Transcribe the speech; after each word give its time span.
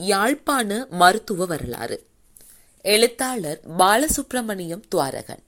யாழ்ப்பாண 0.00 0.86
மருத்துவ 0.90 1.44
வரலாறு. 1.44 2.06
எழுத்தாளர் 2.82 3.60
பாலசுப்பிரமணியம் 3.78 4.82
துவாரகன். 4.88 5.42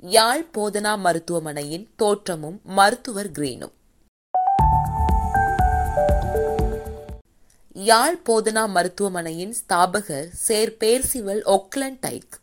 யாழ் 0.00 0.46
போதனா 0.54 0.98
மருத்துவமனையின் 0.98 1.88
தோற்றமும் 1.96 2.60
மருத்துவர் 2.64 3.30
கிரீனும். 3.30 3.72
யாழ் 7.72 8.18
போதனா 8.28 8.68
மருத்துவமனையின் 8.68 9.54
ஸ்தாபகர் 9.60 10.28
சேர் 10.28 10.76
பேர்சிவல் 10.80 11.42
ஒக்லண்ட் 11.44 11.98
டைக் 12.00 12.38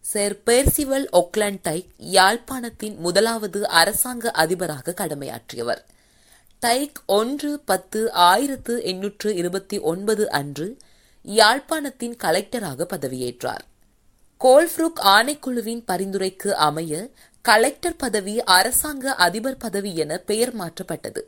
சேர் 0.00 0.42
பேர்சிவல் 0.46 1.06
ஒக்லண்ட் 1.12 1.58
டைக் 1.62 1.86
யாழ்ப்பாணத்தின் 1.98 2.96
முதலாவது 2.96 3.68
அரசாங்க 3.68 4.30
அதிபராக 4.30 4.94
கடமையாற்றியவர். 4.96 5.84
டைக் 6.60 7.02
ஒன்று 7.06 7.60
பத்து 7.64 8.12
ஆயிரத்து 8.12 8.82
எண்ணூற்று 8.82 9.34
இருபத்தி 9.34 9.78
ஒன்பது 9.78 10.30
அன்று 10.30 10.76
யாழ்ப்பாணத்தின் 11.26 12.16
கலெக்டராக 12.24 12.86
பதவியேற்றார். 12.94 13.64
கோல்ஃப்ரூக் 14.38 15.00
ஆணைக்குழுவின் 15.04 15.82
பரிந்துரைக்கு 15.86 16.48
அமைய 16.48 17.10
கலெக்டர் 17.42 17.96
பதவி 17.96 18.42
அரசாங்க 18.42 19.14
அதிபர் 19.14 19.56
பதவி 19.56 19.96
என 19.96 20.18
பெயர் 20.18 20.56
மாற்றப்பட்டது. 20.56 21.22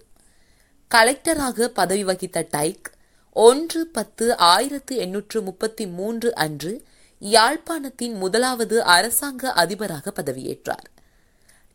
கலெக்டராக 0.94 1.64
பதவி 1.64 2.04
வகித்த 2.04 2.46
டைக் 2.50 2.90
ஒன்று 3.32 3.86
பத்து 3.86 4.36
ஆயிரத்து 4.36 4.96
எண்ணூற்று 4.96 5.42
முப்பத்தி 5.42 5.86
மூன்று 5.86 6.34
அன்று 6.34 6.84
யாழ்ப்பாணத்தின் 7.20 8.14
முதலாவது 8.14 8.82
அரசாங்க 8.82 9.52
அதிபராக 9.52 10.12
பதவியேற்றார். 10.22 10.88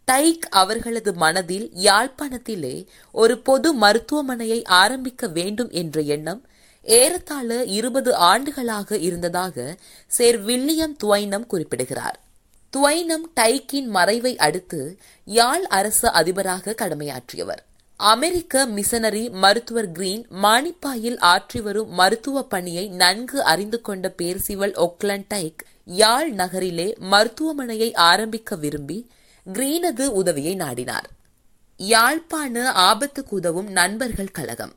டைக் 0.07 0.45
அவர்களது 0.51 1.11
மனதில் 1.13 1.65
யாழ்ப்பாணத்திலே 1.77 2.75
ஒரு 3.15 3.35
பொது 3.37 3.69
மருத்துவமனையை 3.79 4.59
ஆரம்பிக்க 4.75 5.27
வேண்டும் 5.27 5.71
என்ற 5.71 6.01
எண்ணம் 6.15 6.41
ஏறத்தாழ 6.85 7.63
இருபது 7.77 8.11
ஆண்டுகளாக 8.15 8.97
இருந்ததாக 8.97 9.75
சேர் 10.11 10.39
வில்லியம் 10.41 10.95
துவைனம் 11.03 11.47
குறிப்பிடுகிறார். 11.47 12.17
துவைனம் 12.73 13.25
டைக்கின் 13.39 13.89
மறைவை 13.89 14.33
அடுத்து 14.37 14.79
யாழ் 15.27 15.65
அரசு 15.69 16.07
அதிபராக 16.11 16.75
கடமையாற்றியவர். 16.81 17.61
அமெரிக்க 17.99 18.65
மிஷனரி 18.67 19.25
மருத்துவர் 19.43 19.91
கிரீன் 19.91 20.23
மானிப்பாயில் 20.43 21.19
ஆற்றி 21.33 21.61
வரும் 21.61 21.91
மருத்துவ 21.91 22.43
பணியை 22.43 22.87
நன்கு 22.95 23.39
அறிந்து 23.43 23.81
கொண்ட 23.81 24.13
பேர்சிவல் 24.17 24.75
ஒக்லண்ட் 24.85 25.27
டைக் 25.27 25.61
யாழ் 25.85 26.31
நகரிலே 26.31 26.89
மருத்துவமனையை 27.11 27.89
ஆரம்பிக்க 28.09 28.55
விரும்பி 28.55 28.99
கிரீனது 29.53 30.05
உதவியை 30.05 30.55
நாடினார். 30.55 31.09
யாழ்ப்பாண 31.77 32.71
ஆபத்துக்கு 32.71 33.29
உதவும் 33.29 33.67
நண்பர்கள் 33.67 34.31
கழகம். 34.31 34.73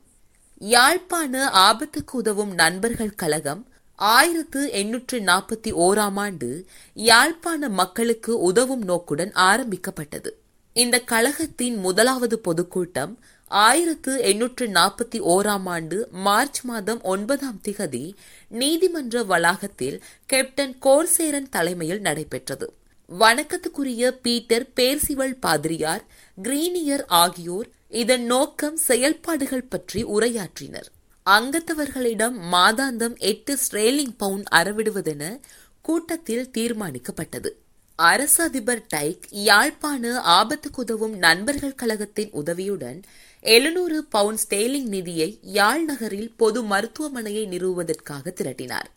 யாழ்ப்பாண 0.59 1.47
ஆபத்துக்கு 1.47 2.11
உதவும் 2.11 2.53
நண்பர்கள் 2.53 3.15
கழகம் 3.15 3.67
ஆயிரத்து 3.95 4.71
எண்ணூற்று 4.71 5.19
நாற்பத்தி 5.19 5.71
ஓராம் 5.71 6.15
ஆண்டு 6.15 6.65
யாழ்ப்பாண 6.93 7.69
மக்களுக்கு 7.69 8.39
உதவும் 8.39 8.83
நோக்குடன் 8.83 9.31
ஆரம்பிக்கப்பட்டது. 9.33 10.37
இந்த 10.73 10.99
கழகத்தின் 10.99 11.75
முதலாவது 11.75 12.39
பொதுக்கூட்டம் 12.39 13.19
ஆயிரத்து 13.47 14.19
எண்ணூற்று 14.19 14.67
நாற்பத்தி 14.67 15.19
ஓராம் 15.33 15.65
ஆண்டு 15.65 16.07
மார்ச் 16.11 16.61
மாதம் 16.61 17.01
ஒன்பதாம் 17.01 17.61
திகதி 17.63 18.13
நீதிமன்ற 18.47 19.23
வளாகத்தில் 19.23 20.03
கேப்டன் 20.25 20.77
கோர்சேரன் 20.81 21.49
தலைமையில் 21.49 22.01
நடைபெற்றது. 22.01 22.73
வணக்கத்துக்குரிய 23.19 24.09
பீட்டர் 24.21 24.65
பேர்சிவல் 24.75 25.33
பாதிரியார் 25.39 26.03
கிரீனியர் 26.41 27.03
ஆகியோர் 27.07 27.67
இதன் 27.89 28.23
நோக்கம் 28.23 28.77
செயல்பாடுகள் 28.77 29.63
பற்றி 29.63 30.05
உரையாற்றினர். 30.05 30.87
அங்கத்தவர்களிடம் 31.25 32.37
மாதாந்தம் 32.51 33.17
எட்டு 33.17 33.57
ஸ்ரேலிங் 33.57 34.13
பவுண்ட் 34.17 34.47
அறவிடுவதென 34.55 35.39
கூட்டத்தில் 35.81 36.49
தீர்மானிக்கப்பட்டது. 36.57 37.51
அரச 37.95 38.43
அதிபர் 38.43 38.85
டைக் 38.87 39.25
யாழ்ப்பாண 39.29 40.21
ஆபத்துக்குதவும் 40.39 41.15
நண்பர்கள் 41.17 41.75
கழகத்தின் 41.75 42.31
உதவியுடன் 42.31 43.01
எழுநூறு 43.41 44.03
பவுண்ட் 44.03 44.39
ஸ்டேலிங் 44.49 44.87
நிதியை 44.87 45.39
யாழ் 45.41 45.83
நகரில் 45.83 46.33
பொது 46.37 46.63
மருத்துவமனையை 46.63 47.47
நிறுவுவதற்காக 47.47 48.33
திரட்டினார். 48.35 48.91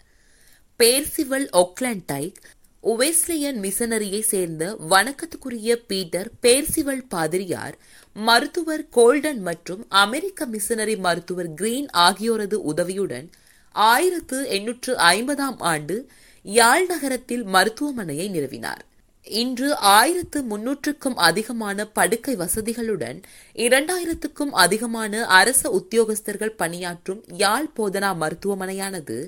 பேர்சிவல் 0.79 1.49
ஒக்லாண்ட் 1.53 2.07
டைக் 2.07 2.39
உவேஸ்லியன் 2.85 3.59
மிஷனரியை 3.61 4.21
சேர்ந்த 4.21 4.77
வணக்கத்துக்குரிய 4.91 5.75
பீட்டர் 5.87 6.29
பேர்சிவல் 6.43 7.05
பாதிரியார் 7.09 7.77
மருத்துவர் 8.17 8.89
கோல்டன் 8.91 9.41
மற்றும் 9.41 9.87
அமெரிக்க 9.89 10.47
மிஷனரி 10.47 10.97
மருத்துவர் 10.97 11.55
கிரீன் 11.55 11.89
ஆகியோரது 11.99 12.55
உதவியுடன் 12.55 13.31
ஆயிரத்து 13.75 14.49
எண்ணூற்று 14.49 14.95
ஐம்பதாம் 14.97 15.57
ஆண்டு 15.59 15.97
யாழ் 16.43 16.87
நகரத்தில் 16.87 17.45
மருத்துவமனையை 17.47 18.27
நிறுவினார். 18.31 18.83
இன்று 19.27 19.77
ஆயிரத்து 19.77 20.43
முன்னூற்றுக்கும் 20.43 21.17
அதிகமான 21.29 21.87
படுக்கை 21.87 22.37
வசதிகளுடன் 22.37 23.19
இரண்டாயிரத்துக்கும் 23.57 24.53
அதிகமான 24.65 25.27
அரச 25.27 25.71
உத்தியோகஸ்தர்கள் 25.71 26.57
பணியாற்றும் 26.57 27.25
யாழ் 27.37 27.71
போதனா 27.77 28.13
மருத்துவமனையானது 28.17 29.19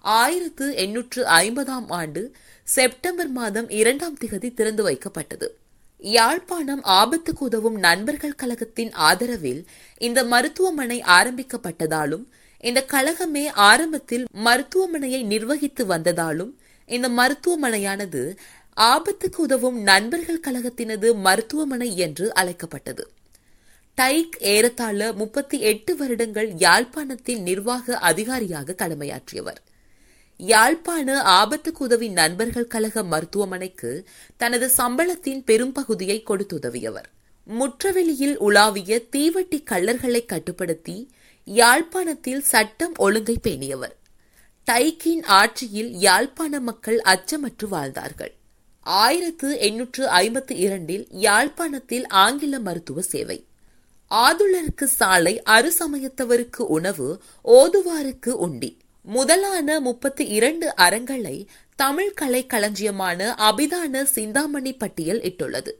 ஆயிரத்து 0.00 0.74
எண்ணூற்று 0.74 1.24
ஐம்பதாம் 1.24 1.88
ஆண்டு 1.88 2.34
செப்டம்பர் 2.64 3.28
மாதம் 3.28 3.70
இரண்டாம் 3.70 4.16
திகதி 4.16 4.54
திறந்து 4.54 4.88
வைக்கப்பட்டது. 4.90 5.48
யாழ்ப்பாணம் 5.98 6.82
ஆபத்துக்கு 6.84 7.38
உதவும் 7.38 7.78
நண்பர்கள் 7.78 8.34
கழகத்தின் 8.34 8.92
ஆதரவில் 8.92 9.64
இந்த 9.98 10.24
மருத்துவமனை 10.24 11.00
ஆரம்பிக்கப்பட்டதாலும் 11.00 12.24
இந்த 12.60 12.84
கழகமே 12.88 13.46
ஆரம்பத்தில் 13.54 14.24
மருத்துவமனையை 14.44 15.24
நிர்வகித்து 15.24 15.84
வந்ததாலும் 15.84 16.52
இந்த 16.86 17.08
மருத்துவமனையானது 17.08 18.36
ஆபத்துக்கு 18.76 19.36
உதவும் 19.36 19.82
நண்பர்கள் 19.82 20.40
கழகத்தினது 20.40 21.14
மருத்துவமனை 21.14 21.96
என்று 21.96 22.34
அழைக்கப்பட்டது. 22.34 23.08
டைக் 23.94 24.36
ஏறத்தாழ 24.40 25.12
முப்பத்தி 25.12 25.60
எட்டு 25.60 25.96
வருடங்கள் 25.96 26.52
யாழ்ப்பாணத்தின் 26.52 27.40
நிர்வாக 27.40 27.98
அதிகாரியாக 27.98 28.74
கடமையாற்றியவர். 28.78 29.60
யாழ்ப்பாண 30.38 31.22
ஆபத்துக்கு 31.22 31.78
உதவி 31.78 32.08
நண்பர்கள் 32.08 32.66
கழக 32.66 33.02
மருத்துவமனைக்கு 33.02 34.08
தனது 34.36 34.70
சம்பளத்தின் 34.76 35.44
பெரும்பகுதியை 35.44 36.24
கொடுத்துதவியவர். 36.26 37.08
முற்றவெளியில் 37.44 38.38
உலாவிய 38.38 39.02
தீவட்டி 39.16 39.62
கள்ளர்களை 39.62 40.24
கட்டுப்படுத்தி 40.24 41.10
யாழ்ப்பாணத்தில் 41.44 42.40
சட்டம் 42.40 42.92
ஒழுங்கை 42.96 43.36
பேணியவர். 43.42 43.94
டைக்கின் 44.70 45.24
ஆட்சியில் 45.24 45.92
யாழ்ப்பாண 45.92 46.60
மக்கள் 46.60 47.02
அச்சமற்று 47.04 47.68
வாழ்ந்தார்கள். 47.68 48.34
ஆயிரத்து 48.80 49.58
எண்ணூற்று 49.58 50.06
ஐம்பத்தி 50.06 50.52
இரண்டில் 50.52 51.06
யாழ்ப்பாணத்தில் 51.10 52.06
ஆங்கில 52.06 52.58
மருத்துவ 52.58 53.02
சேவை. 53.02 53.46
ஆதுளருக்கு 54.10 54.84
சாலை 54.84 55.42
அருசமயத்தவருக்கு 55.46 56.62
உணவு 56.68 57.22
ஓதுவாருக்கு 57.44 58.28
உண்டி. 58.28 58.78
முதலான 59.02 59.80
முப்பத்தி 59.80 60.26
இரண்டு 60.26 60.74
அறங்களை 60.76 61.46
தமிழ் 61.76 62.14
கலை 62.14 62.46
களஞ்சியமான 62.46 63.34
அபிதான 63.38 64.02
சிந்தாமணி 64.02 64.72
பட்டியல் 64.72 65.20
இட்டுள்ளது. 65.20 65.72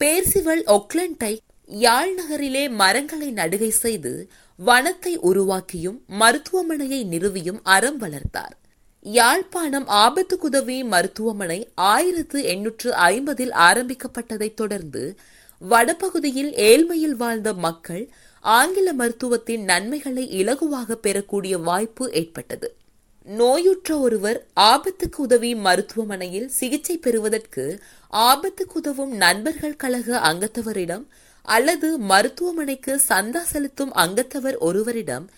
பேர்சிவல் 0.00 0.62
ஒக்லண்டை 0.66 1.38
யாழ் 1.66 2.14
நகரிலே 2.14 2.68
மரங்களை 2.68 3.32
நடுகை 3.32 3.68
செய்து 3.68 4.30
வனத்தை 4.66 5.16
உருவாக்கியும் 5.22 5.98
மருத்துவமனையை 6.20 7.04
நிறுவியும் 7.04 7.60
அறம் 7.62 7.96
வளர்த்தார். 7.96 8.56
யாழ்ப்பாணம் 9.00 9.86
ஆபத்து 9.86 10.38
குதவி 10.38 10.84
மருத்துவமனை 10.84 11.68
ஆயிரத்து 11.74 12.42
எண்ணூற்று 12.42 12.92
ஐம்பதில் 12.92 13.52
ஆரம்பிக்கப்பட்டதைத் 13.68 14.54
தொடர்ந்து 14.54 15.18
வடபகுதியில் 15.60 16.52
ஏழ்மையில் 16.54 17.16
வாழ்ந்த 17.16 17.52
மக்கள் 17.52 18.12
ஆங்கில 18.40 18.92
மருத்துவத்தின் 18.92 19.64
நன்மைகளை 19.64 20.44
இலகுவாக 20.44 20.92
பெறக்கூடிய 20.92 21.58
வாய்ப்பு 21.58 22.12
ஏற்பட்டது. 22.12 22.76
நோயுற்ற 23.24 23.98
ஒருவர் 23.98 24.46
ஆபத்துக்கு 24.60 25.16
உதவி 25.16 25.54
மருத்துவமனையில் 25.54 26.48
சிகிச்சை 26.48 26.98
பெறுவதற்கு 26.98 27.80
ஆபத்துக்கு 28.12 28.74
உதவும் 28.74 29.12
நண்பர்கள் 29.12 29.76
கழக 29.76 30.18
அங்கத்தவரிடம் 30.18 31.06
அல்லது 31.42 31.98
மருத்துவமனைக்கு 31.98 33.00
சந்தா 33.08 33.42
செலுத்தும் 33.42 33.92
அங்கத்தவர் 33.94 34.58
ஒருவரிடம் 34.58 35.30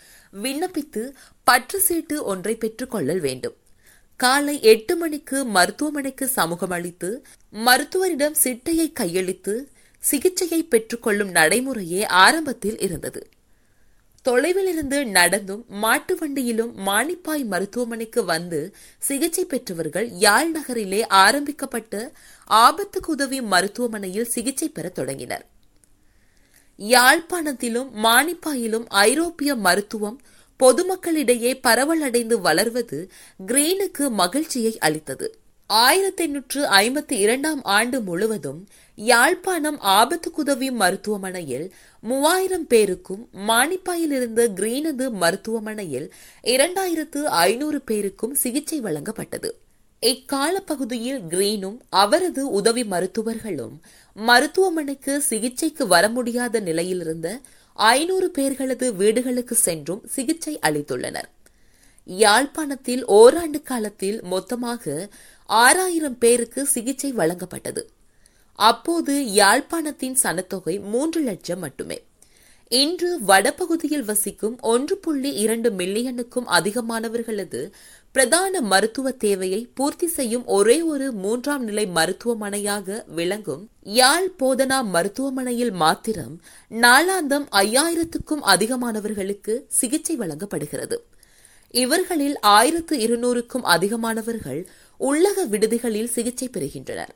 விண்ணப்பித்து 0.42 1.12
பற்று 1.44 1.80
சீட்டு 1.80 2.24
ஒன்றை 2.24 2.54
பெற்றுக் 2.54 2.90
கொள்ளல் 2.90 3.20
வேண்டும். 3.20 3.54
காலை 4.16 4.62
எட்டு 4.62 4.96
மணிக்கு 4.96 5.44
மருத்துவமனைக்கு 5.44 6.26
சமூகம் 6.26 6.70
அளித்து 6.70 7.24
மருத்துவரிடம் 7.52 8.34
சிட்டையை 8.44 8.92
கையளித்து 9.00 9.54
சிகிச்சையை 10.02 10.62
பெற்றுக்கொள்ளும் 10.62 11.30
நடைமுறையே 11.30 12.04
ஆரம்பத்தில் 12.04 12.78
இருந்தது. 12.78 13.28
தொலைவிலிருந்து 14.24 15.04
நடந்தும் 15.04 15.64
மாட்டு 15.68 16.14
வண்டியிலும் 16.16 16.72
மானிப்பாய் 16.86 17.44
மருத்துவமனைக்கு 17.44 18.24
வந்து 18.24 18.74
சிகிச்சை 18.98 19.44
பெற்றவர்கள் 19.44 20.08
யாழ் 20.08 20.50
நகரிலே 20.50 21.06
ஆரம்பிக்கப்பட்ட 21.06 22.12
ஆபத்துக்கு 22.50 23.06
உதவி 23.06 23.40
மருத்துவமனையில் 23.40 24.24
சிகிச்சை 24.24 24.68
பெற 24.68 24.88
தொடங்கினர். 24.88 25.46
யாழ்ப்பாணத்திலும் 26.78 27.90
மானிப்பாயிலும் 28.02 28.84
ஐரோப்பிய 28.88 29.54
மருத்துவம் 29.54 30.20
பொதுமக்களிடையே 30.60 31.52
பரவலடைந்து 31.62 32.34
வளர்வது 32.40 33.10
கிரீனுக்கு 33.46 34.10
மகிழ்ச்சியை 34.10 34.78
அளித்தது. 34.78 35.28
ஆயிரத்தி 35.70 36.22
எண்ணூற்று 36.24 36.60
ஐம்பத்தி 36.68 37.12
இரண்டாம் 37.12 37.62
ஆண்டு 37.62 38.00
முழுவதும் 38.00 38.66
யாழ்ப்பாணம் 38.96 39.78
ஆபத்துக்குதவி 39.80 40.70
மருத்துவமனையில் 40.70 41.66
மூவாயிரம் 42.00 42.66
பேருக்கும் 42.66 43.28
மானிப்பாயில் 43.48 44.14
இருந்த 44.16 44.48
கிரீனது 44.48 45.10
மருத்துவமனையில் 45.12 46.12
இரண்டாயிரத்து 46.44 47.22
ஐநூறு 47.22 47.80
பேருக்கும் 47.80 48.34
சிகிச்சை 48.34 48.80
வழங்கப்பட்டது. 48.80 49.50
இக்கால 50.02 50.60
பகுதியில் 50.60 51.22
கிரீனும் 51.28 51.78
அவரது 51.88 52.50
உதவி 52.50 52.84
மருத்துவர்களும் 52.84 53.80
மருத்துவமனைக்கு 54.16 55.20
சிகிச்சைக்கு 55.20 55.86
வர 55.86 56.08
முடியாத 56.08 56.60
நிலையிலிருந்த 56.60 57.40
ஐநூறு 57.74 58.30
பேர்களது 58.38 58.96
வீடுகளுக்கு 58.96 59.54
சென்றும் 59.54 60.02
சிகிச்சை 60.06 60.58
அளித்துள்ளனர். 60.62 61.28
யாழ்ப்பாணத்தில் 62.06 63.04
ஓராண்டு 63.04 63.62
காலத்தில் 63.62 64.22
மொத்தமாக 64.22 65.08
ஆறாயிரம் 65.50 66.18
பேருக்கு 66.18 66.66
சிகிச்சை 66.66 67.12
வழங்கப்பட்டது. 67.12 67.82
அப்போது 68.54 69.14
யாழ்ப்பாணத்தின் 69.34 70.16
சனத்தொகை 70.22 70.80
மூன்று 70.82 71.20
லட்சம் 71.20 71.58
மட்டுமே. 71.58 71.98
இன்று 72.68 73.18
வடபகுதியில் 73.26 74.04
வசிக்கும் 74.04 74.58
ஒன்று 74.60 74.96
புள்ளி 74.96 75.30
இரண்டு 75.34 75.70
மில்லியனுக்கும் 75.70 76.46
அதிகமானவர்களது 76.46 77.70
பிரதான 78.12 78.60
மருத்துவ 78.60 79.10
தேவையை 79.10 79.68
பூர்த்தி 79.74 80.06
செய்யும் 80.06 80.46
ஒரே 80.46 80.82
ஒரு 80.82 81.12
மூன்றாம் 81.12 81.64
நிலை 81.64 81.86
மருத்துவமனையாக 81.86 83.04
விளங்கும் 83.06 83.68
யாழ் 83.82 84.28
போதனா 84.38 84.84
மருத்துவமனையில் 84.84 85.70
மாத்திரம் 85.70 86.40
நாளாந்தம் 86.70 87.46
ஐயாயிரத்துக்கும் 87.56 88.44
அதிகமானவர்களுக்கு 88.44 89.56
சிகிச்சை 89.68 90.16
வழங்கப்படுகிறது. 90.16 90.98
இவர்களில் 91.74 92.38
ஆயிரத்து 92.40 92.96
இருநூறுக்கும் 92.96 93.66
அதிகமானவர்கள் 93.74 94.66
உள்ளக 95.00 95.46
விடுதிகளில் 95.48 96.08
சிகிச்சை 96.08 96.48
பெறுகின்றனர். 96.48 97.12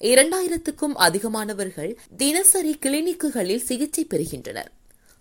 இரண்டாயிரத்துக்கும் 0.00 0.96
அதிகமானவர்கள் 0.98 1.96
தினசரி 2.16 2.78
கிளினிக்குகளில் 2.82 3.62
சிகிச்சை 3.62 4.06
பெறுகின்றனர். 4.10 4.70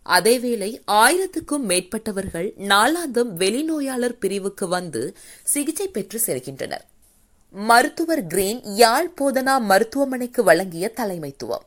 அதேவேளை 0.05 0.81
ஆயிரத்துக்கும் 0.91 1.65
மேற்பட்டவர்கள் 1.67 2.49
நாளாந்தம் 2.57 3.33
வெளிநோயாளர் 3.33 4.17
பிரிவுக்கு 4.17 4.67
வந்து 4.67 5.15
சிகிச்சை 5.43 5.87
பெற்று 5.87 6.21
செல்கின்றனர். 6.25 6.85
மருத்துவர் 7.51 8.27
கிரீன் 8.27 8.61
யாழ் 8.63 9.13
போதனா 9.21 9.61
மருத்துவமனைக்கு 9.61 10.43
வழங்கிய 10.43 10.91
தலைமைத்துவம். 10.95 11.65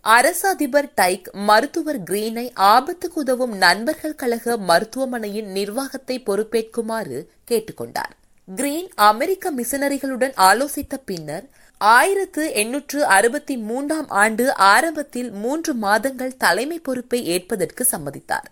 அரச 0.00 0.48
அதிபர் 0.48 0.92
டைக் 0.94 1.30
மருத்துவர் 1.32 2.02
கிரீனை 2.02 2.46
ஆபத்துக்கு 2.56 3.14
உதவும் 3.14 3.56
நண்பர்கள் 3.56 4.14
கழக 4.14 4.56
மருத்துவமனையின் 4.56 5.46
நிர்வாகத்தை 5.46 6.22
பொறுப்பேற்குமாறு 6.26 7.26
கேட்டுக்கொண்டார். 7.50 8.14
கிரீன் 8.48 8.88
அமெரிக்க 8.94 9.52
மிஷனரிகளுடன் 9.52 10.34
ஆலோசித்த 10.36 10.94
பின்னர் 11.04 11.46
ஆயிரத்து 11.80 12.52
எண்ணூற்று 12.52 13.04
அறுபத்தி 13.04 13.56
மூன்றாம் 13.56 14.08
ஆண்டு 14.08 14.54
ஆரம்பத்தில் 14.54 15.30
மூன்று 15.30 15.74
மாதங்கள் 15.74 16.36
தலைமை 16.36 16.78
பொறுப்பை 16.78 17.24
ஏற்பதற்கு 17.24 17.86
சம்மதித்தார். 17.90 18.48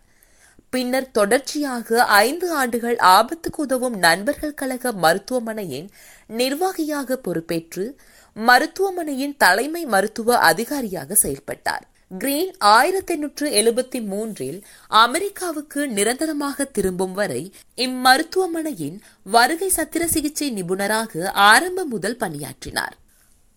பின்னர் 0.71 1.11
தொடர்ச்சியாக 1.11 2.05
ஐந்து 2.05 2.53
ஆண்டுகள் 2.53 2.97
ஆபத்துக்கு 2.97 3.57
உதவும் 3.57 3.99
நண்பர்கள் 3.99 4.55
கழக 4.55 4.93
மருத்துவமனையின் 4.93 5.89
நிர்வாகியாக 6.27 7.17
பொறுப்பேற்று 7.17 7.99
மருத்துவமனையின் 8.37 9.37
தலைமை 9.37 9.85
மருத்துவ 9.85 10.39
அதிகாரியாக 10.39 11.15
செயல்பட்டார். 11.15 11.87
கிரீன் 12.19 12.55
ஆயிரத்தி 12.59 13.15
எண்ணூற்று 13.15 13.51
எழுபத்தி 13.51 14.05
மூன்றில் 14.05 14.65
அமெரிக்காவுக்கு 14.87 15.89
நிரந்தரமாக 15.89 16.65
திரும்பும் 16.65 17.13
வரை 17.13 17.53
இம்மருத்துவமனையின் 17.77 18.99
வருகை 19.25 19.73
சத்திர 19.77 20.05
சிகிச்சை 20.05 20.51
நிபுணராக 20.51 21.31
ஆரம்ப 21.31 21.85
முதல் 21.85 22.17
பணியாற்றினார். 22.17 22.97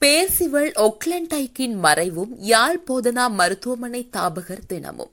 பேர்சிவள் 0.01 0.69
ஒக்லண்டைக்கின் 0.75 1.75
மறைவும் 1.75 2.37
யாழ் 2.37 2.83
போதனா 2.87 3.29
மருத்துவமனை 3.29 4.09
தாபகர் 4.17 4.65
தினமும். 4.67 5.11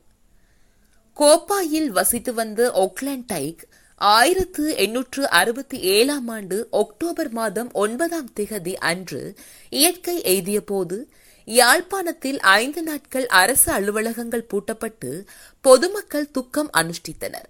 கோப்பாயில் 1.17 1.89
வசித்து 1.89 2.35
வந்த 2.35 2.71
ஒக்லண்டைக் 2.75 3.65
ஆயிரத்து 3.97 4.77
எண்ணூற்று 4.77 5.29
அறுபத்தி 5.29 5.81
ஏழாம் 5.81 6.29
ஆண்டு 6.29 6.69
அக்டோபர் 6.71 7.31
மாதம் 7.31 7.71
ஒன்பதாம் 7.73 8.31
திகதி 8.41 8.75
அன்று 8.75 9.35
இயற்கை 9.71 10.23
எய்திய 10.23 10.61
போது 10.61 11.09
யாழ்ப்பாணத்தில் 11.45 12.41
ஐந்து 12.41 12.83
நாட்கள் 12.83 13.27
அரசு 13.27 13.73
அலுவலகங்கள் 13.73 14.47
பூட்டப்பட்டு 14.51 15.27
பொதுமக்கள் 15.61 16.31
துக்கம் 16.31 16.71
அனுஷ்டித்தனர். 16.73 17.49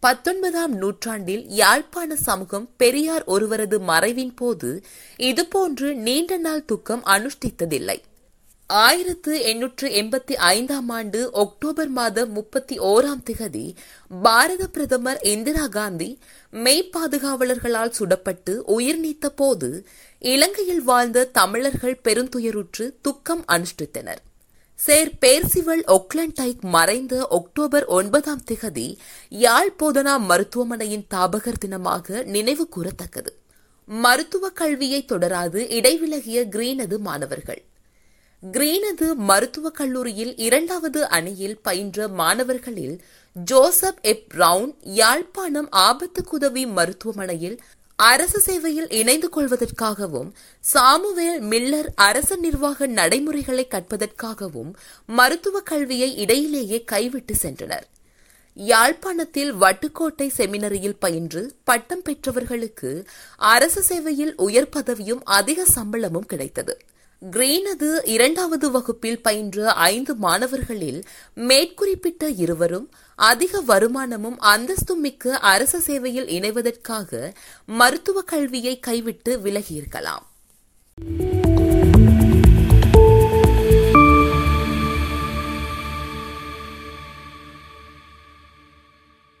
பத்தொன்பதாம் 0.00 0.72
நூற்றாண்டில் 0.72 1.48
யாழ்ப்பாண 1.48 2.16
சமூகம் 2.16 2.70
பெரியார் 2.76 3.24
ஒருவரது 3.24 3.80
மறைவின் 3.80 4.36
போது 4.36 4.84
இதுபோன்று 5.18 5.94
நீண்ட 5.94 6.36
நாள் 6.36 6.64
துக்கம் 6.64 7.04
அனுஷ்டித்ததில்லை. 7.04 8.02
ஆயிரத்து 8.66 9.40
எண்ணூற்று 9.40 9.88
எண்பத்தி 9.88 10.32
ஐந்தாம் 10.32 10.88
ஆண்டு 10.88 11.32
அக்டோபர் 11.32 11.88
மாதம் 11.88 12.32
முப்பத்தி 12.32 12.78
ஓராம் 12.78 13.22
திகதி 13.24 13.74
பாரத 14.22 14.66
பிரதமர் 14.66 15.20
இந்திரா 15.22 15.66
காந்தி 15.66 16.18
மெய் 16.50 16.90
பாதுகாவலர்களால் 16.92 17.92
சுடப்பட்டு 17.98 18.54
உயிர் 18.54 19.00
நீத்த 19.00 19.26
போது 19.26 19.86
இலங்கையில் 20.18 20.82
வாழ்ந்த 20.82 21.24
தமிழர்கள் 21.24 22.00
பெருந்துயருற்று 22.04 22.94
துக்கம் 23.02 23.44
அனுஷ்டித்தனர். 23.52 24.22
சேர் 24.74 25.12
பேர்சிவல் 25.20 25.84
ஒக்லண்டைக் 25.86 26.60
மறைந்த 26.60 27.26
அக்டோபர் 27.30 27.84
ஒன்பதாம் 27.84 28.42
திகதி 28.50 28.96
யாழ் 29.28 29.74
போதனா 29.78 30.18
மருத்துவமனையின் 30.18 31.06
தாபகர் 31.14 31.62
தினமாக 31.64 32.24
நினைவு 32.24 32.68
கூறத்தக்கது. 32.76 33.34
மருத்துவ 33.86 34.48
கல்வியை 34.48 35.04
தொடராது 35.08 35.70
இடைவிலகிய 35.70 36.48
கிரீனது 36.50 36.98
மாணவர்கள். 36.98 37.62
கிரீனது 38.52 39.14
மருத்துவக் 39.14 39.74
கல்லூரியில் 39.74 40.36
இரண்டாவது 40.36 41.08
அணியில் 41.08 41.58
பயின்ற 41.62 42.08
மாணவர்களில் 42.08 43.02
ஜோசப் 43.32 43.98
எப். 44.02 44.28
பிரவுன் 44.28 44.74
யாழ்ப்பாணம் 44.82 45.68
ஆபத்துக்குதவி 45.70 46.66
மருத்துவமனையில் 46.66 47.60
அரசு 47.96 48.40
சேவையில் 48.40 48.90
இணைந்து 48.90 49.28
கொள்வதற்காகவும் 49.36 50.30
சாமுவேல் 50.60 51.42
மில்லர் 51.42 51.88
அரசு 51.94 52.36
நிர்வாக 52.36 52.86
நடைமுறைகளை 52.86 53.68
கற்பதற்காகவும் 53.70 54.72
மருத்துவக் 55.06 55.66
கல்வியை 55.66 56.24
இடையிலேயே 56.24 56.84
கைவிட்டு 56.84 57.34
சென்றனர். 57.42 57.86
யாழ்ப்பாணத்தில் 58.54 59.54
வட்டுக்கோட்டை 59.54 60.30
செமினரியில் 60.36 60.96
பயின்று 60.98 61.54
பட்டம் 61.64 62.02
பெற்றவர்களுக்கு 62.02 63.04
அரசு 63.36 63.82
சேவையில் 63.82 64.36
உயர் 64.36 64.68
பதவியும் 64.68 65.22
அதிக 65.24 65.64
சம்பளமும் 65.64 66.26
கிடைத்தது. 66.26 66.78
கிரீனது 67.24 67.88
இரண்டாவது 68.06 68.66
வகுப்பில் 68.70 69.20
பயின்ற 69.20 69.58
ஐந்து 69.86 70.12
மாணவர்களில் 70.16 71.00
மேற்குறிப்பிட்ட 71.42 72.24
இருவரும் 72.38 72.86
அதிக 73.18 73.62
வருமானமும் 73.62 74.38
அந்தஸ்தும் 74.50 75.00
மிக்க 75.00 75.24
அரசு 75.46 75.80
சேவையில் 75.80 76.28
இணைவதற்காக 76.30 77.32
மருத்துவக் 77.72 78.30
கல்வியை 78.32 78.76
கைவிட்டு 78.80 79.34
விலகியிருக்கலாம் 79.40 80.24